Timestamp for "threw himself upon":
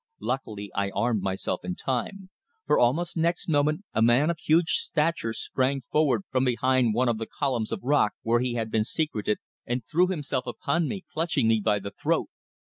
9.85-10.87